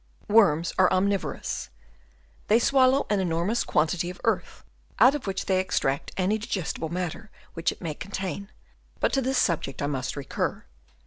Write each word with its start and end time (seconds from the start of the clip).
—Worms 0.27 0.73
are 0.79 0.89
omnivo 0.89 1.35
rous. 1.35 1.69
They 2.47 2.57
swallow 2.57 3.05
an 3.11 3.19
enormous 3.19 3.63
quantity 3.63 4.09
of 4.09 4.19
earth, 4.23 4.63
out 4.97 5.13
of 5.13 5.27
which 5.27 5.45
they 5.45 5.59
extract 5.59 6.09
any 6.17 6.39
diges 6.39 6.73
tible 6.73 6.89
matter 6.89 7.29
which 7.53 7.71
it 7.71 7.81
may 7.83 7.93
contain; 7.93 8.49
but 8.99 9.13
to 9.13 9.21
this 9.21 9.37
subject 9.37 9.79
I 9.79 9.85
must 9.85 10.15
recur. 10.15 10.65